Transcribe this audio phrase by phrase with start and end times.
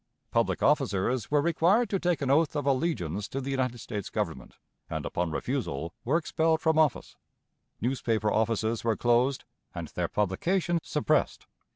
[0.31, 4.55] Public officers were required to take an oath of allegiance to the United States Government,
[4.89, 7.17] and upon refusal were expelled from office.
[7.81, 9.43] Newspaper offices were closed,
[9.75, 11.45] and their publication suppressed.